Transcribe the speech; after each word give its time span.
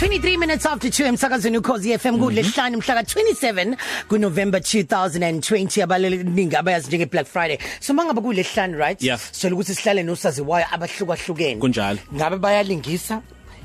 23 0.00 0.36
minutes 0.38 0.66
after 0.66 0.88
2 0.90 1.06
emsakazweni 1.06 1.58
ukhozi 1.58 1.98
FM 1.98 2.18
kulehlanu 2.18 2.78
mhla 2.78 3.02
ka27 3.02 3.76
kuNovember 4.08 4.60
2020 4.60 5.82
abaleliningi 5.82 6.56
abayazi 6.56 6.88
njenge 6.88 7.06
Black 7.06 7.26
Friday. 7.26 7.58
So 7.80 7.94
mangaba 7.94 8.22
kulehlanu 8.22 8.78
right? 8.78 8.98
Sicela 9.00 9.54
ukuthi 9.54 9.74
sihlale 9.74 10.02
nosaziwayo 10.02 10.66
abahlukahlukene. 10.72 11.60
Kunjalo. 11.60 11.98
ngabe 12.14 12.36
bayalingisa 12.36 13.20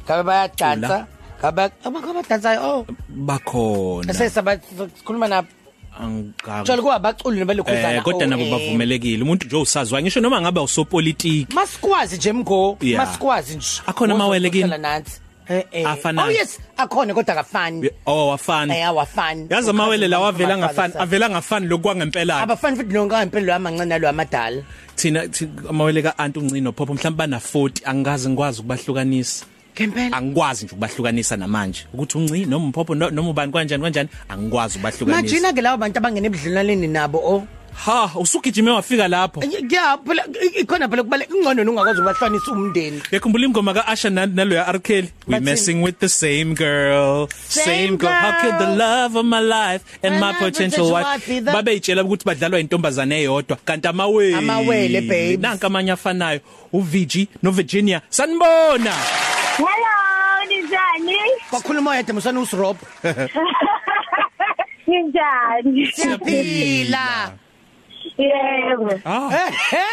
ngabe 0.06 0.24
bayadansa 0.24 1.08
ngabe 1.40 1.62
abadansayo 1.84 2.62
oh 2.64 2.86
bakhona. 3.10 4.14
Sesaba 4.14 4.58
sikhuluma 4.98 5.28
nabo. 5.28 5.48
Angaka 6.00 6.62
njalo 6.62 6.82
kuwabaculi 6.82 7.40
nebalokhuzana 7.40 7.96
Eh 7.96 8.04
kodwa 8.04 8.28
nabo 8.28 8.44
Oh, 8.44 8.46
eh. 8.46 8.52
bavumelekile. 8.52 9.24
Umuntu 9.24 9.48
nje 9.48 9.56
usazwa 9.56 10.02
ngisho 10.02 10.20
noma 10.22 10.42
ngabe 10.42 10.60
usopolitiki. 10.60 11.54
Masikwazi 11.54 12.18
nje 12.18 12.34
mgo 12.34 12.78
masikwazi 12.98 13.56
nje. 13.56 13.82
Akhona 13.88 14.14
amawele 14.14 14.50
kini? 14.50 14.74
Wozokhosela 15.50 15.64
nansi 15.64 15.74
eh 15.74 15.82
eh. 15.82 15.86
Afanayo? 15.88 16.28
oh 16.28 16.32
yes. 16.32 16.60
Akhona 16.78 17.14
kodwa 17.14 17.34
akafani. 17.34 17.90
Oh 18.06 18.28
wafana 18.30 18.78
eh 18.78 18.88
awafani. 18.88 19.48
Yazi 19.50 19.70
amawele 19.70 20.08
lawa 20.08 20.30
avela 20.30 20.54
Amafaza 20.54 20.74
ngafani 20.74 20.94
sa- 20.94 21.00
avela 21.00 21.30
ngafani 21.30 21.68
lokwangempela 21.68 22.42
abafani 22.42 22.78
futhi 22.78 22.94
nonke 22.94 23.16
impela 23.24 23.56
amancane 23.56 23.86
nalo 23.90 24.10
amadala. 24.10 24.62
Thina 24.96 25.28
thi- 25.28 25.50
amawele 25.70 26.02
ka 26.02 26.18
Antu 26.18 26.42
Ncino 26.42 26.72
Phopho 26.72 26.94
mhlawumbe 26.94 27.18
bana 27.18 27.38
40 27.40 27.82
angazi 27.86 28.30
ngikwazi 28.30 28.60
ukubahlukanisa. 28.62 29.46
Ngempela. 29.76 30.18
Angikwazi 30.18 30.66
nje 30.66 30.72
ukubahlukanisa 30.76 31.38
namanje. 31.38 31.86
Ukuthi 31.94 32.18
unci 32.18 32.46
noma 32.46 32.66
umphopho 32.66 32.96
no- 32.96 33.10
noma 33.10 33.30
ubani 33.30 33.52
kanjani 33.52 33.84
kanjani 33.84 34.10
angikwazi 34.30 34.78
ukubahlukanisa. 34.78 35.22
Majina 35.22 35.54
ke 35.54 35.62
labo 35.62 35.78
bantu 35.78 35.98
abangena 35.98 36.28
ebudlelwaneni 36.28 36.88
nabo 36.88 37.18
oh. 37.20 37.44
Ha 37.86 38.12
usugijime 38.16 38.72
wafika 38.72 39.08
lapho. 39.08 39.44
Yeah 39.70 39.98
phela 40.06 40.24
i- 40.42 40.60
ikhona 40.62 40.88
phela 40.90 41.04
kubale 41.04 41.28
ingcono 41.36 41.64
nungakwazi 41.64 42.02
ubahlanisa 42.02 42.52
umndeni. 42.52 43.02
Yakhumbula 43.12 43.46
ingoma 43.46 43.74
ka 43.74 43.88
Asha 43.88 44.10
na- 44.10 44.26
naloya 44.26 44.68
R. 44.68 44.80
Kelly. 44.80 45.10
We 45.28 45.34
Bathini? 45.40 45.46
messing 45.46 45.82
with 45.82 46.00
the 46.00 46.10
same 46.10 46.54
girl. 46.56 47.28
Same 47.48 47.66
same 47.66 47.98
girl. 47.98 48.12
How 48.12 48.42
could 48.42 48.58
the 48.60 48.66
girl. 48.66 48.78
love 48.78 49.16
of 49.16 49.26
my 49.26 49.40
life 49.40 49.84
and 50.04 50.14
And 50.14 50.20
my 50.22 50.32
my 50.32 50.40
potential 50.40 50.86
potential 50.88 50.92
wife 50.92 51.06
wife 51.06 51.28
be 51.28 51.40
the- 51.40 51.52
babe 51.52 51.72
itshela 51.78 52.04
ukuthi 52.04 52.26
badlalwa 52.26 52.60
intombazane 52.60 53.16
eyodwa. 53.22 53.58
Kanti 53.66 53.88
amawele. 53.88 54.38
Amawele, 54.38 55.02
babes. 55.02 55.40
nanka 55.40 55.68
amanye 55.68 55.92
afanayo. 55.92 56.40
uVG 56.74 57.28
no 57.44 57.52
Virginia 57.52 58.02
sanibona. 58.10 58.94
Hello, 59.58 60.46
ninjani? 60.50 61.18
bakhuluma 61.52 61.96
yedwa 61.98 62.14
musana 62.16 62.40
uSrob. 62.40 62.78
Ninjani? 64.88 65.92
siyaphila. 65.92 67.32
Yebo. 68.20 69.00
ah 69.06 69.30
eh 69.32 69.52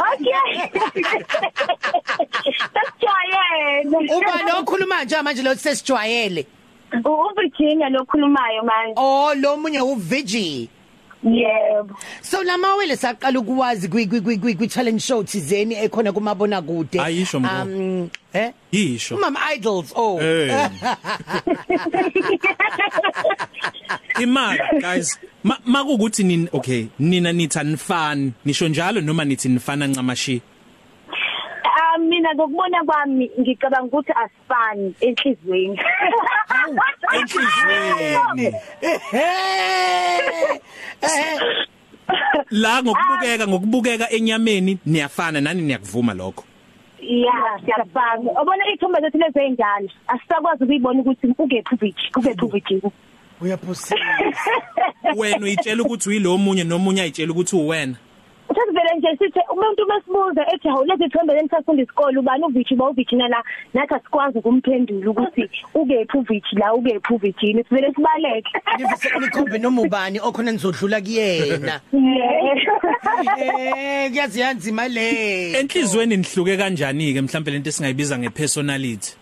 Okay. 0.00 0.70
Sasijwayele. 2.74 4.14
ubani 4.16 4.50
okhuluma 4.60 5.04
nje 5.04 5.22
manje 5.22 5.42
lo 5.42 5.54
sesijwayele 5.54 6.46
uVirginia 7.04 7.88
lokhulumayo 7.88 8.62
manje. 8.64 8.94
oh 8.96 9.34
lo 9.34 9.56
munye 9.56 9.80
uVG 9.80 10.68
Yebo. 11.24 11.94
so 12.22 12.42
lamawele 12.42 12.96
saqala 12.96 13.38
ukwazi 13.38 13.88
kwi 13.88 14.06
kwi 14.06 14.20
kwi 14.38 14.54
kwi 14.54 14.68
challenge 14.68 15.00
show 15.00 15.22
thizeni 15.22 15.74
ekhona 15.74 16.12
kumabona 16.12 16.62
kude 16.62 17.00
Ayisho, 17.00 17.40
mbo. 17.40 17.48
um 17.62 18.10
eh 18.32 18.52
yisho 18.72 19.16
umama 19.16 19.40
idols 19.54 19.92
oh 19.96 20.18
Eh. 20.22 20.70
imali 24.20 24.60
guys 24.80 25.18
ma 25.22 25.28
makukuthi 25.44 26.24
nini 26.24 26.48
okay 26.52 26.86
nina 26.98 27.32
nithi 27.32 27.58
anifani 27.58 28.32
nisho 28.44 28.68
njalo 28.68 29.00
noma 29.00 29.24
nithi 29.24 29.48
nifana 29.48 29.86
ncamashi 29.86 30.42
Ah 31.64 31.98
mina 31.98 32.34
ngokubona 32.34 32.84
kwami 32.84 33.30
ngicabanga 33.40 33.86
ukuthi 33.86 34.12
asifani 34.12 34.94
enhlizweni. 35.00 35.80
enhlizweni 37.14 38.54
la 42.50 42.82
ngokubukeka 42.82 43.48
ngokubukeka 43.48 44.10
enyameni 44.10 44.78
niyafana 44.86 45.40
nani 45.40 45.62
niyakuvuma 45.62 46.14
lokho 46.14 46.44
Yeah, 47.02 47.58
siyabanga. 47.64 48.30
Ubona 48.42 48.70
ithombe 48.72 49.00
zethu 49.00 49.18
lezi 49.18 49.38
enjalo. 49.38 49.88
Asisakwazi 50.08 50.64
ukuyibona 50.64 51.00
ukuthi 51.00 51.26
ukephi 51.38 51.74
uVichi, 51.74 52.10
ukephi 52.16 52.44
uVichi. 52.44 52.82
Uyaphosisa. 53.40 53.94
Wena 55.16 55.44
uyitshela 55.44 55.82
ukuthi 55.82 56.08
uyilo 56.08 56.38
munye 56.38 56.64
nomunye 56.64 57.02
ayitshela 57.02 57.32
ukuthi 57.32 57.56
uwena. 57.56 57.96
Sesivele 58.54 58.94
nje 58.98 59.08
sithi 59.18 59.40
umuntu 59.52 59.86
masibuza 59.86 60.42
ethi 60.54 60.68
hawu 60.68 60.84
lezi 60.84 61.08
thombe 61.08 61.34
lenisafunda 61.34 61.82
isikole 61.82 62.18
ubani 62.18 62.44
uVichi 62.44 62.74
ba 62.76 62.90
uVichi 62.90 63.16
nala? 63.16 63.44
Nathi 63.74 63.94
asikwazi 63.94 64.38
ukumphendula 64.38 65.10
ukuthi 65.10 65.50
ukephi 65.74 66.18
uVichi 66.18 66.56
la 66.56 66.74
ukephi 66.74 67.14
uVichi 67.14 67.64
sivele 67.68 67.92
sibaleke. 67.94 68.50
nivise 68.78 69.08
nikhombe 69.20 69.58
noma 69.58 69.82
ubani 69.82 70.20
okhona 70.20 70.52
nizodlula 70.52 71.00
kuyena. 71.00 71.80
Eh 73.38 74.10
kuyazi 74.10 74.40
yanzima 74.40 74.88
le. 74.88 75.52
Enhlizweni 75.52 76.16
nihluke 76.16 76.56
kanjani 76.56 77.14
ke 77.14 77.20
mhlawumbe 77.20 77.50
lento 77.50 77.68
esingayibiza 77.68 78.18
ngepersonality. 78.18 79.19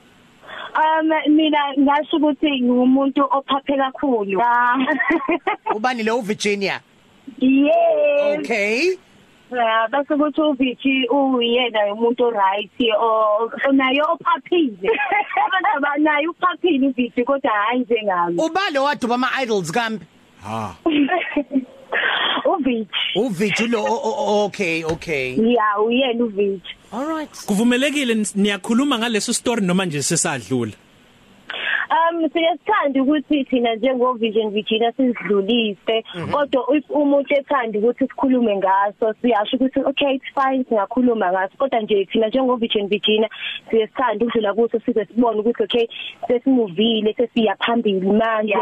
Um 0.79 1.11
mina 1.35 1.59
ngasho 1.79 2.17
ukuthi 2.17 2.63
ngumuntu 2.63 3.25
ophaphe 3.31 3.77
kakhulu. 3.77 4.39
ubani 5.77 6.03
lo 6.03 6.19
uVirginia 6.19 6.81
Yeah. 7.41 8.39
okay 8.41 8.97
Yeah, 9.51 9.89
bese 9.91 10.15
ukuthi 10.15 10.41
uVichi 10.41 11.07
uyena 11.11 11.93
umuntu 11.93 12.31
right 12.31 12.71
o 13.01 13.51
naye 13.73 14.01
ophaphile. 14.03 14.91
Abantu 15.47 15.69
abanayo 15.77 16.31
uphaphile 16.31 16.87
uVichi 16.89 17.25
kodwa 17.25 17.51
hayi 17.51 17.81
njengami. 17.81 18.37
ubalo 18.39 18.85
waduba 18.85 19.15
ama 19.15 19.29
idols 19.43 19.73
kambe 19.73 20.05
ha 20.45 20.75
uVichi. 22.45 23.19
uVigi 23.19 23.67
lo 23.67 23.83
o- 23.85 24.01
o- 24.05 24.45
okay 24.45 24.85
okay 24.85 25.35
Yeah, 25.37 25.83
uyena 25.87 26.25
uVichi. 26.25 26.75
All 26.93 27.07
right. 27.07 27.31
Kuvumelekile 27.47 28.27
niyakhuluma 28.35 28.99
ngaleso 28.99 29.33
story 29.33 29.63
noma 29.67 29.85
nje 29.85 30.03
sesadlula 30.03 30.73
Um 31.91 32.29
siyasithanda 32.33 33.03
ukuthi 33.03 33.45
thina 33.45 33.75
njengo 33.75 34.13
Vision 34.13 34.51
Virginia 34.51 34.93
sidlulise 34.93 36.05
kodwa 36.33 36.77
if 36.77 36.85
umuntu 36.91 37.35
ethanda 37.35 37.79
ukuthi 37.79 38.05
sikhulume 38.09 38.57
ngaso 38.57 39.15
siyasho 39.23 39.57
ukuthi 39.57 39.81
okay 39.81 40.15
it's 40.15 40.27
fine 40.35 40.65
singakhuluma 40.65 41.33
ngaso. 41.33 41.57
Kodwa 41.59 41.81
nje 41.81 42.05
thina 42.05 42.29
njengo 42.29 42.57
Vision 42.57 42.89
Virginia 42.89 43.29
siyasithanda 43.71 44.27
ukudlula 44.27 44.55
kuso 44.55 44.81
size 44.81 45.05
sibone 45.05 45.41
ukuthi 45.41 45.63
okay 45.63 45.89
sesimuvile 46.29 47.15
sesiya 47.15 47.57
phambili 47.57 48.13
manje 48.13 48.55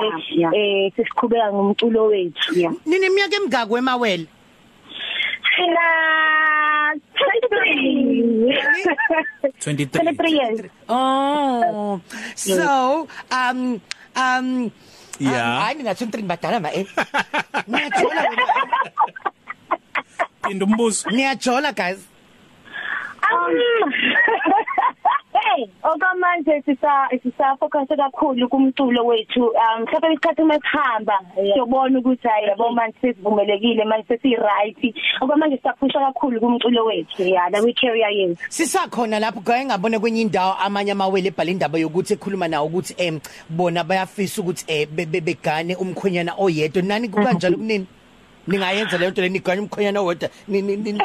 eh 0.52 0.92
sesiqhubeka 0.96 1.52
ngomculo 1.52 2.04
wethu. 2.04 2.54
Nini 2.86 3.06
iminyaka 3.06 3.36
emingaki 3.36 3.72
wemawele? 3.72 4.26
Sina 5.56 5.86
23 7.16 8.52
23 9.60 9.88
23 9.88 10.30
years 10.38 10.60
oh. 10.88 12.00
So 12.36 13.08
um 13.32 13.80
um 14.16 14.70
Yeah. 15.16 15.64
hayi 15.64 15.80
nina 15.80 15.96
23 15.96 16.28
badala 16.28 16.60
ma 16.60 16.68
eh? 16.76 16.84
Niyajola 17.64 18.20
phinda 20.44 20.64
umbuzo 20.68 21.08
niyajola 21.10 21.72
guys. 21.72 22.04
Um 23.24 23.88
Hey, 25.56 25.66
okamanje 25.82 26.62
sisa 26.66 27.08
sisa 27.22 27.56
focus 27.58 27.88
kakhulu 27.88 28.48
kumculo 28.48 29.06
wethu. 29.06 29.44
Um 29.46 29.82
mhlawumbe 29.82 30.12
isikhathi 30.12 30.42
masihamba 30.42 31.20
siyobona 31.34 31.98
ukuthi 31.98 32.28
hayi 32.28 32.46
yabo 32.46 32.72
manje 32.72 32.96
sesivumelekile 33.00 33.84
manje 33.84 34.04
sesi 34.08 34.36
right. 34.36 34.94
Okamanje 35.20 35.56
siyaphusha 35.56 36.00
kakhulu 36.00 36.40
kumculo 36.40 36.84
wethu. 36.84 37.22
Yeah, 37.22 37.48
la 37.50 37.60
we 37.62 37.72
career 37.72 38.10
yethu. 38.10 38.36
sisakhona 38.48 39.18
lapho 39.18 39.40
gaye 39.40 39.64
ngabone 39.64 39.98
kwenye 39.98 40.20
indawo 40.20 40.54
amanye 40.54 40.92
amawele 40.92 41.28
ebhala 41.28 41.50
indaba 41.50 41.78
yokuthi 41.78 42.12
ekhuluma 42.14 42.48
nawo 42.48 42.66
ukuthi 42.66 42.94
em 42.98 43.20
bona 43.48 43.84
bayafisa 43.84 44.42
ukuthi 44.42 44.64
eh 44.68 44.86
be- 44.88 45.06
be- 45.06 45.20
begane 45.20 45.76
umkhonyana 45.76 46.34
oyedwa 46.38 46.82
nani 46.82 47.08
kukanjalo 47.08 47.56
kunini 47.56 47.86
ningayenza 48.46 48.98
leyo 48.98 49.10
nto 49.10 49.22
le 49.22 49.28
nigane 49.28 49.60
umkhonyana 49.60 50.00
oyedwa 50.00 50.28
ni 50.48 50.62
ni 50.62 50.76
ni 50.76 51.00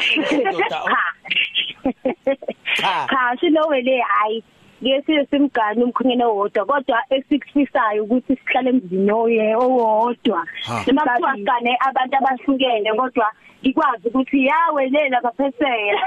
Cha. 2.76 3.08
Sinowele 3.40 4.02
hayi. 4.02 4.44
Ngesiyo 4.84 5.26
simgani 5.30 5.84
umkhonyana 5.84 6.26
owodwa 6.28 6.66
kodwa 6.66 7.04
esikufisayo 7.10 8.04
ukuthi 8.04 8.36
sihlale 8.36 8.70
emzini 8.70 9.12
oye 9.12 9.56
owodwa. 9.56 10.42
Noma 10.88 11.02
kuthiwa 11.02 11.36
sigane 11.36 11.78
abantu 11.88 12.16
abahlukene 12.18 12.94
kodwa 12.94 13.28
ikwazi 13.64 14.08
ukuthi 14.08 14.46
yawe 14.46 14.90
lela 14.90 15.22
baphesela. 15.22 16.02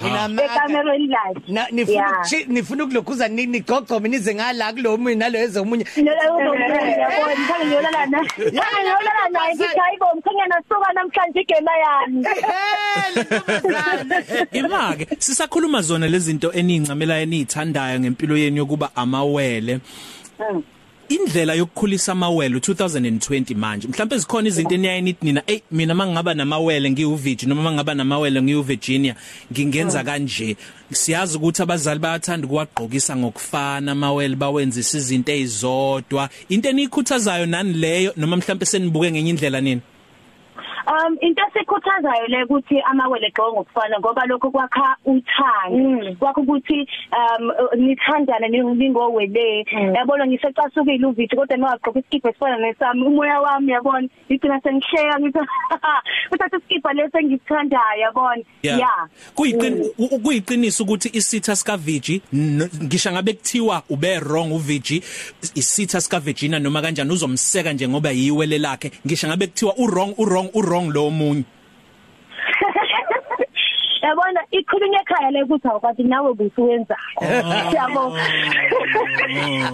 Nina 0.00 0.44
Ekamerweni 0.44 1.06
lakhe. 1.06 1.52
na 1.52 1.66
nifuna 1.72 1.98
Yeah. 1.98 2.12
ukuchi- 2.22 2.46
nifuna 2.48 2.84
ukulokuza 2.84 3.28
nigqogqome 3.28 4.08
nize 4.08 4.34
ngala 4.34 4.72
kulo 4.72 4.96
munye 4.96 5.14
nalo 5.16 5.38
eze 5.38 5.60
umunye 5.60 5.84
Lola 5.96 6.34
uzongena 6.34 6.80
yabona 6.80 7.34
ngithanda 7.34 7.66
ngiyolala 7.66 8.06
na. 8.06 8.18
Ngithanda 8.38 8.80
ngiyolala 8.82 9.28
naye 9.32 9.54
ngithi 9.54 9.78
hayibo 9.78 10.06
mkhonyana 10.16 10.62
suka 10.68 10.92
namhlanje 10.92 11.40
igema 11.40 11.72
yami. 11.84 12.24
Eh, 12.26 13.14
lentombazane. 13.14 14.46
Imake 14.58 15.06
sisakhuluma 15.18 15.82
zona 15.82 16.06
lezi 16.06 16.26
zinto 16.26 16.52
enincamela 16.52 17.18
enithanda 17.20 17.22
eniyithandayo 17.22 18.00
ngempilo 18.00 18.36
yenu 18.36 18.56
yokuba 18.56 18.90
amawele 18.96 19.80
indlela 21.08 21.54
yokukhulisa 21.54 22.12
amawele 22.12 22.58
u2020 22.58 23.54
manje 23.56 23.88
mhlawumbe 23.88 24.18
zikhona 24.18 24.48
izinto 24.48 24.74
eniyayinithi 24.74 25.26
nina 25.26 25.42
hey 25.46 25.60
mina 25.70 25.94
mangaba 25.94 26.34
namawele 26.34 26.90
ngiuvigi 26.90 27.46
noma 27.46 27.62
mangaba 27.62 27.94
namawele 27.94 28.42
ngiuVirginia 28.42 29.14
ngingenza 29.52 30.04
kanje. 30.04 30.56
Siyazi 30.92 31.36
ukuthi 31.36 31.62
abazali 31.62 32.00
bayathanda 32.00 32.46
ukuwagqokisa 32.46 33.16
ngokufana 33.16 33.92
amawele 33.92 34.36
bawenzisa 34.36 34.98
izinto 34.98 35.32
ezizodwa 35.32 36.28
into 36.48 36.68
enikhuthazayo 36.68 37.46
nani 37.46 37.72
leyo 37.72 38.12
noma 38.16 38.36
mhlawumbe 38.36 38.66
senibuke 38.66 39.12
ngenye 39.12 39.30
indlela 39.30 39.60
nini? 39.60 39.80
Um 40.88 41.18
into 41.20 41.42
esikhuthazayo 41.42 42.26
le 42.28 42.44
ukuthi 42.44 42.80
amawele 42.80 43.30
gqoke 43.30 43.52
ngokufana 43.52 43.98
ngoba 43.98 44.26
lokho 44.26 44.50
kwakha 44.50 44.96
uthando. 45.04 46.16
Kwakho 46.18 46.40
ukuthi 46.40 46.88
um 47.12 47.52
nithandana 47.76 48.48
ningowele. 48.48 49.64
Yabona 49.94 50.26
ngisecasukile 50.26 51.06
uvithi 51.06 51.36
kodwa 51.36 51.56
mawagqoka 51.58 52.00
iskipa 52.00 52.30
esifana 52.30 52.56
nesami. 52.56 53.02
Umoya 53.02 53.40
wami 53.40 53.72
yabona? 53.72 54.08
Ngigcina 54.30 54.60
sengihleka 54.60 55.20
ngithi 55.20 55.38
uthatha 56.32 56.56
iskipa 56.56 56.92
lesi 56.92 57.18
engithandayo 57.18 58.00
yabona? 58.00 58.42
Yeah 58.62 59.08
kuyiqini 59.34 59.90
kuyiqiniso 60.22 60.84
ukuthi 60.84 61.10
isitha 61.12 61.56
sika 61.56 61.76
Vigi 61.76 62.22
ngisho 62.34 63.12
ngabe 63.12 63.32
kuthiwa 63.32 63.82
ube 63.90 64.18
wrong 64.18 64.52
uVigi 64.52 65.02
isitha 65.54 66.00
sika 66.00 66.20
Virginia 66.20 66.58
noma 66.58 66.82
kanjani 66.82 67.12
uzomseka 67.12 67.72
nje 67.72 67.88
ngoba 67.88 68.10
yiwele 68.10 68.58
lakhe. 68.58 68.90
Ngisho 69.06 69.28
ngabe 69.28 69.46
kuthiwa 69.46 69.74
u 69.76 69.86
wrong 69.86 70.14
u 70.18 70.24
wrong 70.24 70.50
u 70.54 70.60
wrong 70.60 70.77
lo 70.86 71.10
munye 71.10 71.44
yabona 74.02 74.40
ikhulunywa 74.50 75.00
ekhaya 75.00 75.30
le 75.30 75.42
ukuthi 75.42 75.68
awukwazi 75.68 76.02
nawe 76.02 76.34
busuwenzayo 76.34 77.18
yabo. 77.76 78.14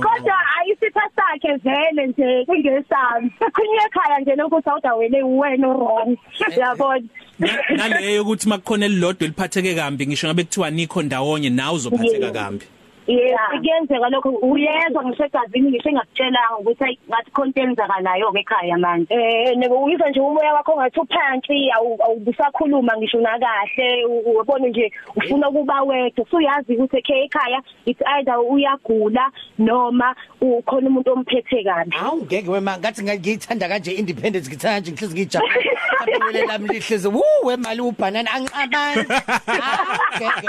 Kodwa 0.04 0.36
ayisitha 0.58 1.02
sakhe 1.16 1.56
vele 1.56 2.06
nje 2.06 2.44
kungesami 2.46 3.30
khulunywa 3.52 3.84
ekhaya 3.86 4.20
nje 4.20 4.34
lokuthi 4.36 4.70
awudawele 4.70 5.22
wena 5.22 5.68
wrong. 5.68 6.16
Yabona. 6.56 7.06
Naleyo 7.76 8.22
ukuthi 8.22 8.48
makukhona 8.48 8.86
elilodwa 8.86 9.24
eliphatheke 9.24 9.74
kambi 9.74 10.06
ngisho 10.06 10.26
ngabe 10.26 10.44
kuthiwa 10.44 10.70
nikho 10.70 11.02
ndawonye 11.02 11.50
nawe 11.50 11.74
uzophatheka 11.76 12.30
kambi. 12.30 12.66
Yes, 13.06 13.36
kuyenzeka 13.50 14.08
lokho 14.08 14.30
uyezwa 14.30 15.04
ngisegazini 15.04 15.70
ngisho 15.70 15.88
engakutshelanga 15.88 16.58
ukuthi 16.58 16.98
ngathi 17.08 17.30
content 17.30 17.76
zakanayo 17.76 18.32
ke 18.32 18.40
ekhaya 18.40 18.78
manje. 18.78 19.14
Eh 19.14 19.56
nego 19.56 19.84
uyizwa 19.84 20.10
nje 20.10 20.20
umoya 20.20 20.54
wakho 20.54 20.76
ngathi 20.76 21.00
uphansi 21.00 21.70
awubusakhuluma 21.70 22.96
ngisho 22.96 23.20
nakahle 23.20 24.04
ubone 24.06 24.68
nje 24.68 24.92
ufuna 25.16 25.50
kuba 25.50 25.82
wedwa. 25.82 26.24
Usuyazi 26.24 26.76
ukuthi 26.76 26.96
ekhe 26.96 27.24
ekhaya 27.24 27.60
it's 27.84 28.00
either 28.16 28.38
uyagula 28.38 29.30
noma 29.58 30.14
ukhona 30.40 30.88
umuntu 30.88 31.12
omphethe 31.12 31.64
kabi. 31.64 31.96
Awu 32.00 32.22
ngeke 32.24 32.50
wema 32.50 32.78
ngathi 32.78 33.02
ngiyithanda 33.02 33.68
kanje 33.68 33.92
independence 33.92 34.48
ngithanda 34.48 34.80
nje 34.80 34.92
ngihlezi 34.92 35.14
ngijabule. 35.14 35.78
Aphelele 36.00 36.46
lami 36.46 36.68
lihlezi 36.68 37.08
wu 37.08 37.22
wemali 37.42 37.80
ubanana 37.80 38.32
angicabangi. 38.32 39.06
Ngeke. 40.16 40.48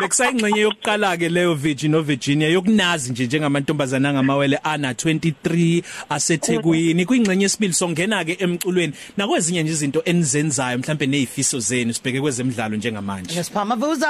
Bekusayingxenye 0.00 0.60
yokuqala 0.60 1.16
ke 1.16 1.28
leyo 1.28 1.61
Vigi 1.62 1.88
no 1.88 2.02
Virginia 2.02 2.48
yokunazi 2.48 3.10
nje 3.12 3.26
njengamantombazana 3.26 4.08
angamawele 4.08 4.56
ana 4.56 4.92
23 4.92 5.82
asethekwini 6.08 7.06
kuyingxenye 7.06 7.42
yesibili 7.42 7.74
songena 7.74 8.24
ke 8.24 8.36
emculweni 8.40 8.92
nakwezinye 9.16 9.62
nje 9.62 9.72
izinto 9.72 10.02
enizenzayo 10.04 10.78
mhlambe 10.78 11.06
nezifiso 11.06 11.60
zenu 11.60 11.94
sibheke 11.94 12.20
kwezemidlalo 12.20 12.76
njengamanje 12.76 13.34
Ngesiphamma 13.34 13.76
vuzo. 13.76 14.06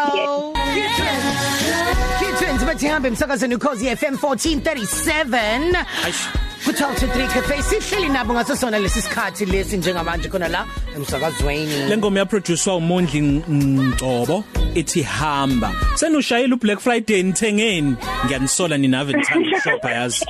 Kitwins 2.19 2.65
bathi 2.65 2.87
hambe 2.87 3.09
emsakazweni 3.09 3.55
ukhozi 3.55 3.97
FM 3.97 4.15
1437. 4.15 6.52
Aish 6.63 6.79
Ku-12 6.79 7.01
to 7.01 7.07
3 7.07 7.29
cafe 7.29 7.63
sihleli 7.63 8.09
nabo 8.09 8.35
ngaso 8.35 8.57
sona 8.57 8.79
lesi 8.79 9.03
sikhathi 9.03 9.47
lesi 9.47 9.77
njengamanje 9.77 10.29
khona 10.29 10.49
la 10.49 10.67
emsakazweni. 10.97 11.89
Lengoma 11.89 12.19
yaproducewa 12.19 12.77
uMondli 12.77 13.23
Ngcobo 13.23 14.45
ethi 14.75 15.03
hamba. 15.03 15.73
Senushayela 15.95 16.55
uBlack 16.55 16.81
Friday 16.81 17.23
nithengeni. 17.23 17.97
Ngiyanisola 18.27 18.79
ninave 18.79 19.13
nithanda 19.13 19.61
shop 19.61 19.85
yazi. 19.85 20.27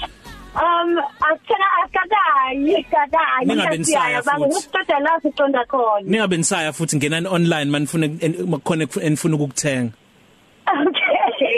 Um 0.55 0.99
akuthena 1.20 1.67
akakayi 1.84 2.85
kakanye 2.85 3.46
Ningabe 3.46 3.78
nisaya 3.78 4.23
futhi. 4.23 4.44
Ukuqeda 4.44 5.00
la 5.00 5.20
siqonda 5.23 5.64
khona. 5.67 6.02
ningabe 6.05 6.37
nisaya 6.37 6.73
futhi 6.73 6.96
ngenani 6.96 7.26
online 7.28 7.70
manifuna 7.70 8.08
makhona 8.46 8.87
enifuna 9.02 9.37
ukukuthenga. 9.37 9.93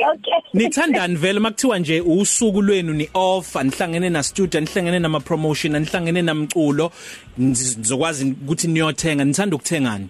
Okay, 0.04 0.32
okay. 0.38 0.50
Nithandani 0.54 1.16
vele 1.16 1.40
makuthiwa 1.40 1.78
nje 1.78 2.00
usuku 2.00 2.62
lwenu 2.62 2.92
ni 2.92 3.10
offer 3.14 3.64
nihlangene 3.64 4.10
na 4.10 4.22
student 4.22 4.68
nihlangene 4.68 4.98
nama 4.98 5.20
promotion 5.20 5.78
nihlangene 5.78 6.22
namculo 6.22 6.90
nizokwazi 7.38 8.34
ukuthi 8.42 8.68
niyothenga 8.68 9.24
nithanda 9.24 9.56
ukuthengani 9.56 10.08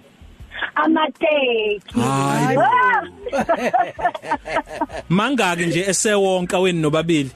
Amateki. 0.74 2.00
Hayi. 2.00 2.58
mangaki 5.08 5.66
nje 5.66 5.80
esewonke 5.80 6.56
wenu 6.56 6.80
nobabili 6.80 7.30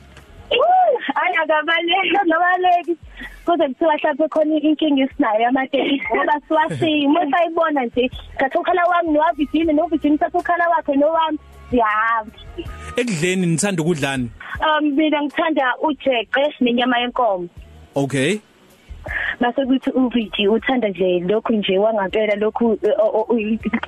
Hayi 1.14 1.36
akabaleki 1.42 2.18
nobaleki. 2.26 2.96
Kodwa 3.44 3.68
kuthiwa 3.68 3.94
mhlawumbe 3.94 4.28
khona 4.28 4.54
inkinga 4.54 5.04
esinayo 5.04 5.48
amateki 5.48 6.02
ngoba 6.14 6.40
siwasimo 6.48 7.20
sayibona 7.30 7.84
nje 7.84 8.10
ngathi 8.36 8.58
ukhala 8.58 8.84
wami 8.84 9.10
nowavijini 9.12 9.72
novijini 9.72 10.18
sathi 10.18 10.36
ukhala 10.36 10.68
wakhe 10.68 10.94
nowami 10.96 11.38
siyahamba. 11.70 12.32
ekudleni 12.96 13.46
nithanda 13.46 13.82
ukudlani 13.82 14.28
Um 14.58 14.90
mina 14.96 15.22
ngithanda 15.22 15.74
ujeqe 15.82 16.54
nenyama 16.60 16.98
yenkomo. 16.98 17.48
okay 17.94 18.40
Base 19.40 19.64
kuthi 19.64 19.90
uVG 19.90 20.50
uthanda 20.50 20.88
nje 20.88 21.20
lokhu 21.20 21.52
nje 21.52 21.78
wangampela 21.78 22.34
lokhu 22.34 22.78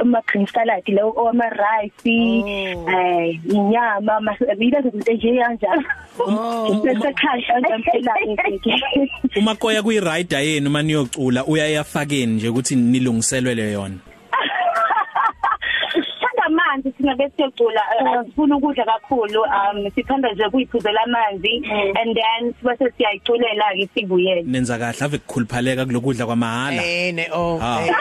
ama 0.00 0.22
green 0.26 0.46
salad 0.46 0.88
lo 0.88 1.12
ama 1.28 1.44
rice 1.50 2.06
eh 2.06 3.38
inyama 3.50 4.20
masibila 4.20 4.78
izinto 4.78 5.12
nje 5.12 5.38
kanjalo. 5.38 5.82
Bese 6.84 7.12
khasha 7.12 7.60
ngempela 7.60 8.14
nje. 8.26 9.10
uma 9.36 9.54
koya 9.54 9.82
kuyi 9.82 10.00
rider 10.00 10.40
yenu 10.40 10.70
maniyocula 10.70 11.44
uyayafakeni 11.44 12.34
nje 12.34 12.48
ukuthi 12.48 12.76
nilungiselwe 12.76 13.72
yona 13.72 13.94
Sithanda 13.94 14.00
amanzi 14.00 14.09
thina 17.00 17.16
bese 17.16 17.32
siyocula 17.36 17.80
sifuna 18.26 18.56
ukudla 18.56 18.84
kakhulu 18.84 19.40
um 19.42 19.90
sithanda 19.94 20.32
nje 20.32 20.48
kuyiphuzela 20.50 21.00
amanzi 21.06 21.62
and 22.00 22.16
then 22.16 22.54
bese 22.62 22.92
siyayiculela 22.96 23.64
ke 23.76 23.88
sibuyele. 23.94 24.42
nenza 24.42 24.78
kahle 24.78 25.04
ave 25.04 25.18
kukhuluphaleka 25.18 25.86
kulokudla 25.86 26.26
kwamahala 26.26 26.82
Eh 26.84 27.14
ne 27.14 27.28
oh 27.32 27.58
Ah. 27.62 27.80
eh. 27.86 27.94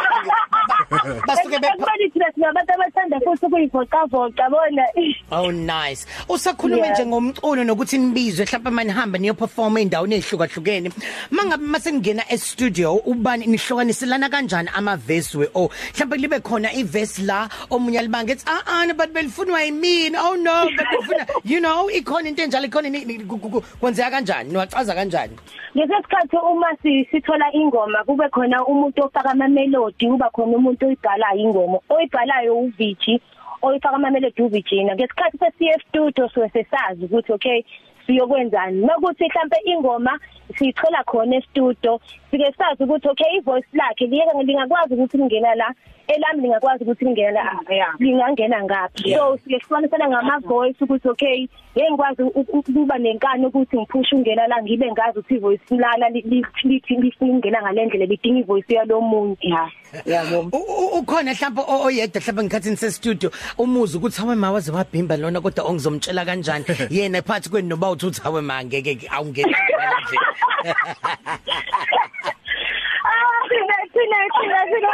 Basuke 0.89 1.59
be 1.61 1.67
Bese 1.79 2.09
thina 2.13 2.25
sinabantu 2.35 2.73
abathanda 2.73 3.19
futhi 3.19 3.45
ukuyivoca 3.45 4.07
bona. 4.09 4.85
Oh 5.31 5.51
nice. 5.51 6.05
Usakhuluma 6.29 6.79
Yeah. 6.85 6.93
nje 6.93 7.05
ngomculo 7.05 7.63
nokuthi 7.63 7.97
nibizwe 7.97 8.45
mhlawumbe 8.45 8.69
manihamba 8.69 9.17
niyo 9.19 9.33
perform 9.33 9.77
endaweni 9.77 10.15
ezihlukahlukene. 10.15 10.91
Mangabe 11.31 11.63
mase 11.63 11.93
ngena 11.93 12.23
e 12.29 12.37
studio 12.37 12.95
ubani 12.95 13.45
nihlukaniselana 13.45 14.29
kanjani 14.29 14.69
ama 14.75 14.95
verse 14.97 15.35
we 15.37 15.47
oh 15.55 15.69
mhlawumbe 15.93 16.17
libe 16.17 16.39
khona 16.39 16.71
i 16.73 16.83
verse 16.83 17.19
la 17.21 17.49
omunye 17.69 18.01
libanga 18.01 18.33
ethi 18.33 18.45
ah 18.47 18.61
ah 18.65 18.93
but 18.93 19.11
belifunwa 19.13 19.61
yimini 19.61 20.17
oh 20.17 20.35
no 20.35 20.65
but 20.65 20.85
befuna 20.91 21.25
you 21.43 21.59
know 21.59 21.89
ikhona 21.89 22.29
into 22.29 22.41
enjalo 22.43 22.65
ikhona 22.65 22.89
ni- 22.89 23.05
ni- 23.05 23.19
ku- 23.25 23.37
ku- 23.37 23.49
ku- 23.49 23.61
kwenzeka 23.79 24.09
kanjani 24.11 24.49
niwachaza 24.51 24.95
kanjani 24.95 25.35
Ngesikhathi 25.77 26.37
uma 26.37 26.67
si- 26.81 27.05
sithola 27.11 27.45
ingoma 27.53 28.03
kube 28.05 28.29
khona 28.29 28.65
umuntu 28.65 29.03
ofaka 29.03 29.29
ama 29.31 29.47
melody 29.47 30.07
kuba 30.07 30.29
khona 30.29 30.57
umuntu 30.57 30.78
oyibhalayo 30.85 31.39
ingoma 31.39 31.77
oyibhalayo 31.89 32.57
uVici 32.57 33.21
oyifaka 33.61 33.95
ama 33.95 34.09
melody 34.11 34.41
uVicina 34.41 34.95
ngesikhathi 34.95 35.37
sesiye 35.37 35.73
studio 35.87 36.29
sesazi 36.29 37.05
ukuthi 37.05 37.31
okay 37.33 37.63
siyokwenzani. 38.05 38.85
Makuthi 38.85 39.25
mhlambe 39.25 39.57
ingoma 39.65 40.19
sithola 40.57 41.03
khona 41.03 41.35
e 41.35 41.41
studio 41.41 41.99
sike 42.31 42.53
sazi 42.57 42.83
ukuthi 42.83 43.07
okay 43.09 43.27
i 43.37 43.39
voice 43.41 43.67
lakhe 43.73 44.05
liyeke 44.07 44.43
lingakwazi 44.43 44.93
ukuthi 44.93 45.17
lingena 45.17 45.55
la 45.55 45.73
elami 46.07 46.41
lingakwazi 46.41 46.83
ukuthi 46.83 47.05
lingena 47.05 47.31
la 47.31 47.59
lingangena 47.99 48.63
ngaphi? 48.63 49.13
So 49.15 49.37
sike 49.37 49.59
sifanisana 49.59 50.09
ngama 50.09 50.39
voice 50.39 50.83
ukuthi 50.83 51.07
okay 51.09 51.47
ngeke 51.77 51.91
ngikwazi 51.91 52.21
u- 52.23 52.27
u- 52.35 52.59
ukuba 52.59 52.97
nenkani 52.97 53.45
ukuthi 53.45 53.77
ngiphushe 53.77 54.15
ungena 54.15 54.47
la 54.47 54.63
ngibe 54.63 54.91
ngazi 54.91 55.19
ukuthi 55.19 55.35
ivoice 55.35 55.75
lala 55.77 56.09
lithi 56.09 56.43
lifuna 56.67 57.07
ukungena 57.29 57.61
ngalendlela 57.61 58.05
lidinga 58.05 58.39
ivoice 58.39 58.73
yalomunye 58.73 59.35
ya 59.41 59.69
yabo 60.05 60.39
U- 60.39 60.57
u- 60.83 60.99
ukhona 60.99 61.33
mhlawumbe 61.33 61.61
o- 61.67 61.83
oyedwa 61.85 62.21
mhlawumbe 62.21 62.43
ngikhathi 62.43 62.69
nise 62.69 62.91
studio 62.91 63.31
umuzi 63.57 63.97
ukuthi 63.97 64.21
hawe 64.21 64.35
mawaze 64.35 64.71
wabhimba 64.71 65.17
lona 65.17 65.41
kodwa 65.41 65.65
ongizomtshela 65.65 66.25
kanjani? 66.25 66.65
Yena 66.89 67.21
phansi 67.21 67.49
kwenu 67.49 67.67
noba 67.69 67.91
uthi 67.91 68.21
hawe 68.21 68.41
ma 68.41 68.63
ngeke 68.63 69.07
awungena 69.11 69.57
nje 69.57 70.17
Ah, 73.69 73.85
thina 73.93 74.17
thina 74.35 74.59
thina 74.71 74.89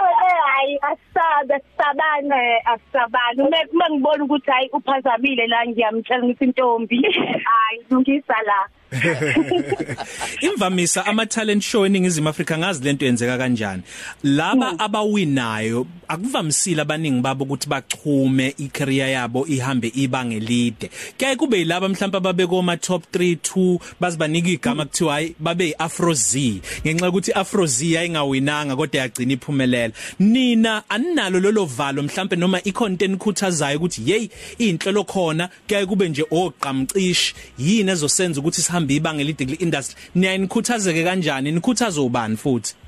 hayi 0.45 0.79
asabe 0.91 1.55
asabane 1.55 2.61
asabane 2.73 3.43
uma 3.73 3.89
ngibona 3.89 4.23
ukuthi 4.23 4.51
hayi 4.51 4.69
uphazamile 4.73 5.47
la 5.47 5.65
ngiyamtshela 5.67 6.23
ukuthi 6.23 6.43
intombi 6.43 7.01
hayi 7.45 7.79
lungisa 7.89 8.35
la 8.45 8.67
Imvamisa 10.41 11.05
ama 11.05 11.25
talent 11.25 11.63
show 11.63 11.85
eningizimu 11.85 12.29
Afrika 12.29 12.57
ngazi 12.57 12.83
lento 12.83 13.05
yenzeka 13.05 13.37
kanjani. 13.37 13.83
Laba 14.23 14.69
Hmm. 14.69 14.81
abawinayo 14.81 15.87
akuvamisile 16.07 16.81
abaningi 16.81 17.21
babo 17.21 17.43
ukuthi 17.43 17.69
bachume 17.69 18.53
icareer 18.57 19.09
yabo 19.09 19.47
ihambe 19.47 19.91
ibanga 19.95 20.35
elide. 20.35 20.89
Kuyaye 21.17 21.35
kube 21.35 21.57
yilaba 21.57 21.89
mhlawumbe 21.89 22.17
ababeko 22.17 22.61
ma 22.61 22.77
top 22.77 23.03
3 23.13 23.35
2 23.35 23.79
bazibanika 23.99 24.49
igama 24.49 24.85
kuthiwa 24.85 25.13
hayi 25.13 25.35
babe 25.39 25.75
Afro 25.79 26.13
Z. 26.13 26.61
Ngenxa 26.85 27.09
ukuthi 27.09 27.31
Afro 27.31 27.65
Z 27.65 27.97
ayingawinanga 27.97 28.64
kodwa 28.73 29.01
yagcina 29.01 29.33
iphumelela. 29.33 29.93
Nina 30.19 30.83
aninalo 30.89 31.39
lolo 31.39 31.65
valo 31.65 32.03
mhlawumbe 32.03 32.35
noma 32.35 32.59
icontent 32.63 33.19
khuthazayo 33.19 33.77
ukuthi 33.77 34.01
hey 34.01 34.29
inhlelo 34.57 35.03
khona 35.03 35.49
kuyaye 35.67 35.85
kube 35.85 36.09
nje 36.09 36.23
oqamcishi 36.31 37.35
yini 37.59 37.91
ezosenza 37.91 38.39
ukuthi 38.39 38.61
sihambe 38.61 38.95
ibanga 38.95 39.21
elide 39.21 39.45
kule 39.45 39.57
industry? 39.59 39.95
Niyanikhuthazeke 40.15 41.03
kanjani? 41.03 41.51
Nikhuthaza 41.51 42.01
ubani 42.01 42.37
futhi? 42.37 42.73
Um 42.73 42.84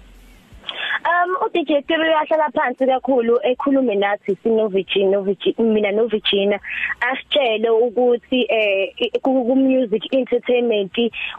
uDJ 1.47 1.87
Tibi 1.87 2.03
uyahlala 2.03 2.51
phansi 2.51 2.85
kakhulu 2.85 3.39
ekhulume 3.43 3.95
nathi 3.95 4.35
sinovigina 4.43 5.11
novigina 5.11 5.63
mina 5.63 5.91
novigina 5.91 6.59
asitshele 6.99 7.69
ukuthi 7.69 8.45
eh 8.49 9.11
ku 9.23 9.55
music 9.55 10.03
entertainment 10.11 10.91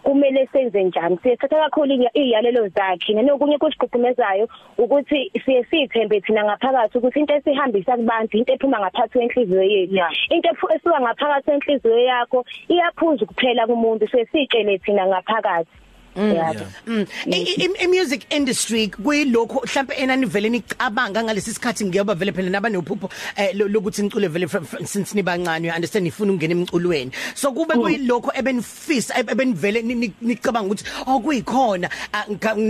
kumele 0.02 0.48
senze 0.52 0.84
njani. 0.84 1.18
Sithatha 1.22 1.56
kakhulu 1.68 2.08
iyalelo 2.14 2.68
zakhe. 2.68 3.12
Nanokunye 3.14 3.58
kusigqugqumezayo 3.58 4.48
ukuthi 4.78 5.30
siye 5.44 5.64
sithembe 5.64 6.20
thina 6.20 6.44
ngaphakathi 6.44 6.98
ukuthi 6.98 7.20
into 7.20 7.34
esihambisa 7.34 7.96
kubantu 7.96 8.38
into 8.38 8.52
ephuma 8.52 8.80
ngaphakathi 8.80 9.18
kwenhliziyo 9.18 9.62
yethu. 9.62 10.06
Into 10.30 10.48
esuka 10.74 11.00
ngaphakathi 11.00 11.50
kwenhliziyo 11.50 11.98
yakho 11.98 12.44
iyaphuza 12.68 13.26
kuphela 13.26 13.66
kumuntu. 13.66 14.08
Siye 14.08 14.26
sitshele 14.26 14.78
thina 14.78 15.06
ngaphakathi. 15.06 15.87
Yabo. 16.22 16.64
Mm. 16.86 17.06
I- 17.26 17.54
i- 17.64 17.76
i 17.84 17.86
music 17.86 18.26
industry 18.32 18.88
kuyilokho 18.88 19.62
mhlawumbe 19.66 19.94
enani 19.94 20.26
vele 20.26 20.48
nicabanga 20.48 21.22
ngalesi 21.24 21.54
sikhathi 21.54 21.84
ngiyoba 21.84 22.14
vele 22.14 22.32
phela 22.32 22.50
nabanophupho 22.50 23.10
eh, 23.36 23.50
lo- 23.54 23.68
lokuthi 23.68 24.02
nicule 24.02 24.28
vele 24.28 24.46
since 24.84 25.14
nibancane 25.14 25.68
you 25.68 25.74
understand 25.74 26.04
nifuna 26.04 26.32
ukungena 26.32 26.54
emculweni. 26.54 27.10
So 27.34 27.52
kube 27.52 27.74
kuyilokho 27.74 28.32
ebenifisa 28.34 29.14
ebenivele 29.18 29.82
ni- 29.82 29.94
ni- 29.94 30.12
nicabanga 30.22 30.66
ukuthi 30.66 30.84
oh 31.06 31.20
kuyikhona. 31.20 31.88
Ah, 32.12 32.24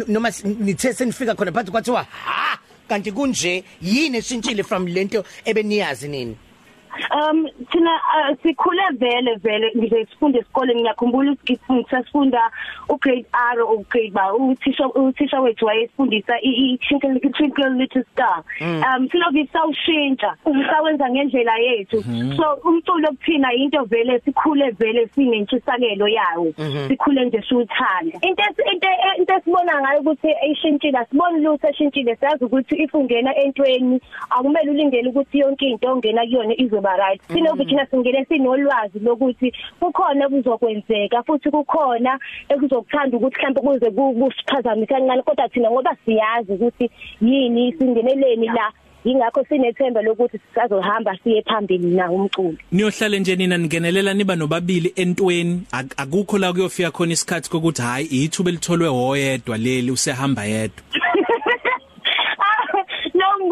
noma 0.08 0.30
nithe 0.44 0.92
senifika 0.94 1.34
khona 1.34 1.52
phansi 1.52 1.70
kwathiwa 1.70 2.02
ha! 2.10 2.58
Kanti 2.88 3.12
kunje 3.12 3.64
yini 3.82 4.18
eshintshile 4.18 4.62
from 4.64 4.86
lento 4.86 5.24
ebeniyazi 5.44 6.08
nini? 6.08 6.36
Um 7.10 7.46
thina 7.70 7.90
uh, 7.90 8.36
sikhule 8.42 8.82
vele 8.98 9.34
vele 9.36 9.72
ngize 9.76 10.04
sifunde 10.04 10.38
esikoleni 10.38 10.80
ngiyakhumbula 10.80 11.32
ukuthi 11.32 11.58
ngisafunda 11.72 12.50
ugrade 12.88 13.26
R 13.32 13.62
or 13.62 13.84
grade 13.88 14.12
ba 14.12 14.34
uthisha 14.34 14.88
uthisha 14.88 15.40
wethu 15.40 15.66
wayesifundisa 15.66 16.34
i 16.42 16.78
twinkle 16.78 17.20
twinkle 17.30 17.70
little 17.70 18.04
star. 18.12 18.42
Um 18.60 19.08
siloku 19.08 19.46
sawushintsha 19.52 20.34
sawenza 20.70 21.10
ngendlela 21.10 21.58
yethu. 21.58 22.02
So 22.36 22.58
umculo 22.64 23.08
kuthina 23.08 23.52
into 23.54 23.84
vele 23.84 24.20
sikhule 24.20 24.70
vele 24.70 25.06
sinentshisakelo 25.14 26.08
yawo. 26.08 26.52
Sikhule 26.88 27.24
nje 27.24 27.42
siwuthanda. 27.48 28.18
Into 28.22 28.42
esi- 28.42 28.72
into 28.72 28.88
into 29.18 29.34
esibona 29.34 29.80
ngayo 29.80 30.00
ukuthi 30.00 30.28
ishintshile 30.52 30.98
asiboni 30.98 31.40
lutho 31.40 31.68
eshintshile. 31.68 32.16
Siyazi 32.16 32.44
ukuthi 32.44 32.76
if 32.76 32.94
ungena 32.94 33.36
entweni 33.36 34.00
akumele 34.30 34.70
ulindele 34.70 35.08
ukuthi 35.08 35.38
yonke 35.38 35.66
into 35.68 35.88
ongena 35.92 36.22
kuyona 36.22 36.54
izoba 36.60 36.88
right? 36.97 37.21
Sinokuthina 37.33 37.87
singene 37.87 38.25
sinolwazi 38.25 38.99
lokuthi 38.99 39.52
kukhona 39.80 40.26
okuzokwenzeka 40.26 41.23
futhi 41.23 41.50
kukhona 41.50 42.18
ekuzokuthanda 42.49 43.16
ukuthi 43.16 43.37
mhlawumbe 43.37 43.61
kuze 43.61 43.90
ku- 43.90 44.14
kusiphazamisa 44.14 44.95
kancane 44.95 45.23
kodwa 45.23 45.49
thina 45.49 45.71
ngoba 45.71 45.97
siyazi 46.04 46.52
ukuthi 46.52 46.90
yini 47.21 47.73
singeneleni 47.78 48.47
la 48.47 48.73
ingakho 49.04 49.45
sinethemba 49.49 50.02
lokuthi 50.02 50.38
sisazohamba 50.38 51.18
siye 51.25 51.42
phambili 51.42 51.87
na 51.87 52.11
umculo 52.11 52.54
niyohlale 52.73 53.21
nje 53.21 53.37
nina 53.37 53.57
ningenelela 53.59 54.14
niba 54.14 54.37
nobabili 54.37 54.92
entweni. 54.97 55.62
Ak- 55.73 55.95
akukho 55.97 56.38
la 56.38 56.52
kuyofika 56.52 56.90
khona 56.90 57.12
isikhathi 57.12 57.50
kokuthi 57.50 57.83
hayi 57.83 58.07
ithuba 58.07 58.50
elitholwe 58.50 58.88
hoyedwa 58.88 59.57
leli 59.59 59.90
usehamba 59.90 60.45
yedwa. 60.45 60.83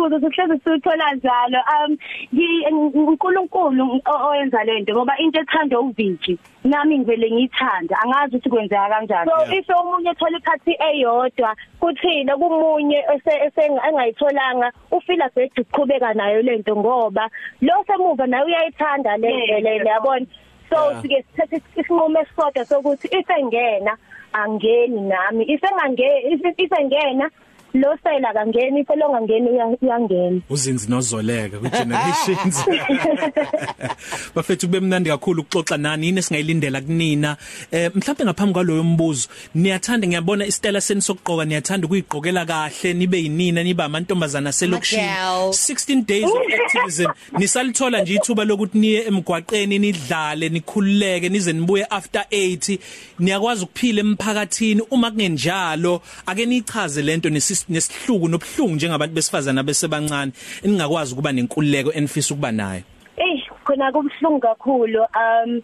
Nombuzo 0.09 0.31
sihlezi 0.31 0.61
sithola 0.65 1.15
njalo. 1.15 1.59
Um 1.77 1.99
uNkulunkulu 2.95 4.01
oyenza 4.07 4.65
lento 4.65 4.93
ngoba 4.95 5.19
into 5.19 5.41
ethandwa 5.41 5.81
uviji 5.81 6.39
nami 6.65 6.99
ngivele 6.99 7.31
ngiyithanda 7.31 7.97
angazi 8.03 8.37
ukuthi 8.37 8.51
kwenzeka 8.51 8.89
kanjani. 8.89 9.31
So 9.31 9.37
Yeah. 9.47 9.59
if 9.59 9.69
omunye 9.69 10.11
ethola 10.11 10.39
ikhathi 10.39 10.77
eyodwa 10.79 11.57
kuthina 11.81 12.37
kumunye 12.37 13.05
engayitholanga 13.89 14.73
ufila 14.91 15.29
bhedu 15.35 15.63
uqhubeka 15.63 16.15
nayo 16.15 16.43
lento 16.43 16.77
ngoba 16.77 17.29
lo 17.61 17.85
semuva 17.87 18.27
naye 18.27 18.45
uyayithanda 18.45 19.17
le 19.17 19.61
le 19.61 19.77
yabona 19.85 20.27
so 20.71 21.03
sike 21.03 21.23
sithathe 21.23 21.63
isinqumo 21.77 22.21
esisodwa 22.21 22.65
sokuthi 22.65 23.09
if 23.11 23.29
engena 23.31 23.97
angeni 24.33 25.01
nami. 25.01 25.45
If 25.45 25.63
engangeni 25.63 26.41
if 26.59 26.73
engena 26.73 27.31
lo 27.81 27.97
sela 28.03 28.33
kangeni 28.33 28.81
if 28.81 28.89
longangeni 28.89 29.49
uya- 29.51 29.79
uyangena. 29.83 30.41
Uzinzi 30.51 30.89
nozoleka 30.91 31.59
ku 31.59 31.69
generations 31.69 32.65
bafethu 34.35 34.67
kube 34.67 34.81
mnandi 34.81 35.11
kakhulu 35.11 35.43
ukuxoxa 35.43 35.77
nani 35.77 36.07
yini 36.07 36.23
singayilindela 36.23 36.81
kunina? 36.81 37.37
Eh 37.73 37.91
mhlawumbe 37.95 38.25
ngaphambi 38.25 38.53
kwaloyo 38.53 38.85
mbuzo 38.85 39.29
niyathanda 39.55 40.07
ngiyabona 40.09 40.47
istela 40.47 40.81
seni 40.81 41.03
sokugqoka 41.03 41.45
niyathanda 41.45 41.87
ukuyigqokela 41.87 42.47
kahle 42.47 42.95
nibe 42.95 43.19
yinina 43.23 43.63
niba 43.63 43.85
amantombazana 43.85 44.53
selokishini 44.53 45.03
Magel. 45.03 45.49
16 45.53 46.05
days 46.07 46.25
of 46.25 46.43
activism. 46.61 47.11
Nisalithola 47.39 48.01
nje 48.03 48.15
ithuba 48.15 48.45
lokuthi 48.45 48.79
niye 48.79 49.05
emgwaqeni 49.07 49.79
nidlale 49.79 50.49
nikhululeke 50.49 51.29
nize 51.29 51.53
nibuye 51.53 51.85
after 51.91 52.25
80 52.31 52.79
niyakwazi 53.19 53.65
ukuphila 53.65 54.01
emphakathini. 54.01 54.83
Uma 54.91 55.11
kungenjalo 55.11 56.03
ake 56.27 56.47
nichaze 56.47 57.03
lento 57.03 57.29
nesis- 57.29 57.66
nesihluku 57.69 58.29
nobuhlungu 58.29 58.75
njengabantu 58.75 59.15
besifazana 59.15 59.63
besebancane 59.63 60.33
eningakwazi 60.65 61.13
ukuba 61.15 61.33
nenkululeko 61.33 61.93
enifisa 61.93 62.35
ukuba 62.35 62.53
nayo. 62.53 62.83
Eh 63.17 63.41
khona 63.65 63.93
kubhlungu 63.93 64.41
kakhulu 64.41 65.01
um 65.03 65.61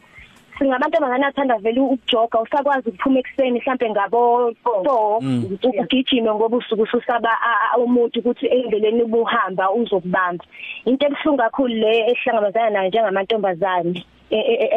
singabantu 0.59 0.97
abanganathanda 0.99 1.59
vele 1.59 1.81
ukujoga 1.81 2.41
usakwazi 2.41 2.89
ukuphuma 2.89 3.19
ekseni 3.21 3.59
mhlambe 3.61 3.91
ngabo 3.91 4.53
4 4.65 5.81
ugijime 5.83 6.31
ngoba 6.35 6.57
usuku 6.57 6.83
ususaba 6.83 7.31
a- 7.31 7.75
a- 7.75 7.79
umuntu 7.79 8.19
ukuthi 8.21 8.47
endleleni 8.47 9.03
ubuhamba 9.03 9.71
uzokubamba. 9.73 10.45
Into 10.85 11.07
ebhlungu 11.07 11.39
kakhulu 11.39 11.75
le 11.75 12.13
ehlangabezana 12.13 12.71
nayo 12.71 12.89
njengamantombazane. 12.89 13.91
e- 13.91 13.99
e- 13.99 14.01
e- 14.01 14.05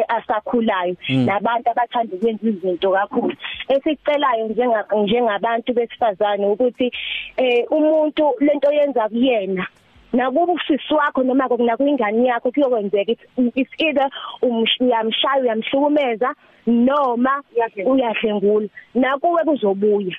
asakhulayo. 0.08 0.96
Nabantu 1.08 1.70
abathanda 1.70 2.16
ukwenza 2.16 2.48
izinto 2.48 2.90
kakhulu. 2.90 3.34
Esicelayo 3.68 4.48
njenga 4.48 4.84
njengabantu 5.04 5.72
besifazane 5.74 6.46
ukuthi 6.46 6.90
eh 7.36 7.64
umuntu 7.70 8.34
lento 8.40 8.72
yenza 8.72 9.08
kuyena 9.08 9.66
nakuba 10.12 10.52
usisi 10.52 10.94
wakho 10.94 11.22
noma 11.22 11.48
nakuyingane 11.58 12.28
yakho 12.28 12.50
kuyokwenzeka 12.50 13.12
it's- 13.12 13.74
either 13.78 14.08
umsh- 14.42 14.80
uyamshaya 14.80 15.42
uyamhlukumeza 15.42 16.34
noma 16.66 17.42
uyadlengula 17.92 18.68
nakuwe 18.94 19.44
kuzobuya. 19.44 20.16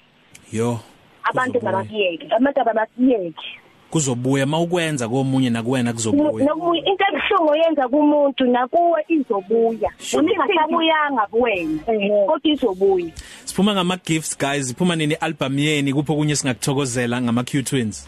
Yo 0.51 0.79
abantu 1.24 1.60
babakiyeke 1.60 2.27
abantu 2.36 2.62
ababakiyeke 2.62 3.34
kuzobuya 3.89 4.46
mawukwenza 4.46 5.10
komunye 5.10 5.50
nakuwena 5.50 5.94
kuzobuya? 5.94 6.46
Nokubuya 6.46 6.86
into 6.86 7.06
ebhlungu 7.13 7.56
yenza 7.56 7.88
kumuntu 7.88 8.44
nakuwe 8.46 9.06
izobuya. 9.08 9.89
Uningasabuyanga 10.17 11.22
kuwena 11.32 11.79
kodwa 12.27 12.39
izobuya. 12.44 13.12
Siphuma 13.46 13.74
ngama 13.74 13.98
gifts 13.98 14.38
guys. 14.38 14.67
Siphuma 14.67 14.96
nini 14.96 15.13
album 15.13 15.60
yeni? 15.60 15.94
Kupho 15.94 16.15
kunye 16.15 16.36
singakuthokozela 16.36 17.22
ngama 17.22 17.44
Q 17.44 17.63
Twins? 17.63 18.08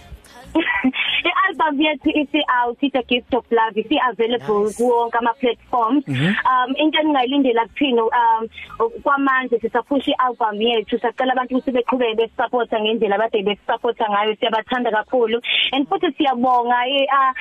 i-album 1.50 1.82
yethu 1.82 2.10
isi 2.10 2.42
out 2.64 2.78
it's 2.82 2.96
a 2.96 3.04
gift 3.04 3.34
of 3.34 3.46
love 3.52 3.78
isi 3.80 3.98
available 4.10 4.64
Nice. 4.66 4.78
kuwonke 4.78 5.18
ama 5.18 5.34
platforms 5.34 6.04
um 6.08 6.76
into 6.78 7.00
engingayilindela 7.00 7.66
kuthina 7.68 8.04
um 8.04 8.48
kwamanje 9.04 9.60
sisaphusha 9.60 10.12
i-album 10.12 10.62
yethu. 10.62 11.00
Sacela 11.00 11.34
abantu 11.34 11.56
ukuthi 11.58 11.72
beqhubeke 11.72 12.16
besupporta 12.16 12.80
ngendlela 12.80 13.16
abade 13.16 13.44
besupporta 13.44 14.06
ngayo. 14.10 14.36
Siyabathanda 14.36 14.92
kakhulu. 14.92 15.42
And 15.74 15.88
futhi 15.90 16.12
siyabonga 16.18 16.86
i- 16.88 17.08
ah, 17.12 17.34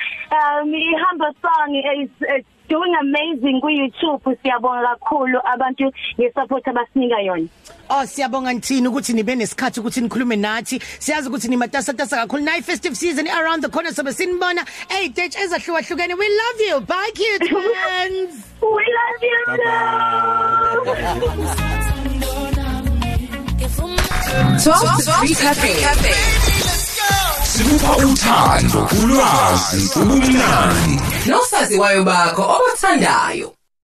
um 0.61 0.73
ihamba 0.73 1.33
song 1.41 1.75
is 1.75 2.09
is 2.37 2.45
doing 2.69 2.93
amazing 3.01 3.59
ku 3.61 3.67
YouTube 3.69 4.23
siyabonga 4.41 4.95
kakhulu 4.95 5.39
abantu 5.53 5.91
ngesupport 6.19 6.67
abasinika 6.67 7.19
yona. 7.25 7.47
Oh 7.89 8.05
siyabonga 8.05 8.53
nithini 8.53 8.87
ukuthi 8.87 9.13
nibe 9.13 9.35
nesikhathi 9.35 9.79
ukuthi 9.79 10.01
nikhulume 10.01 10.35
nathi? 10.35 10.79
Siyazi 10.99 11.29
ukuthi 11.29 11.47
nimatasa 11.47 11.93
tasa 11.93 12.17
kakhulu. 12.17 12.43
Nayi 12.43 12.61
festive 12.63 12.95
season 12.95 13.27
around 13.27 13.63
the 13.63 13.69
corner 13.69 13.91
sobe 13.91 14.13
sinibona. 14.13 14.65
Hey 14.89 15.09
stage 15.11 15.35
ezahlukahlukene 15.35 16.17
we 16.17 16.27
love 16.41 16.61
you. 16.67 16.79
Bye 16.81 17.11
cute 17.15 17.47
friends. 17.49 18.45
We 18.61 18.85
love 18.99 19.23
you 19.23 19.39
bye 19.47 19.57
bye 20.85 21.79
Talk 24.63 24.97
to 24.97 25.11
3 25.11 25.35
Cafe. 25.35 26.38
Sikupha 27.59 27.91
uthando, 27.97 28.87
ulwazi, 29.03 29.99
ubumnandi. 29.99 30.99
Nosaziwayo 31.27 32.03
bakho 32.03 32.41
obathandayo. 32.41 33.53